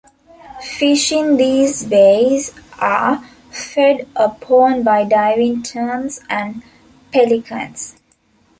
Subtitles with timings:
[0.63, 6.63] Fish in these bays are fed upon by diving terns and
[7.13, 7.97] pelicans.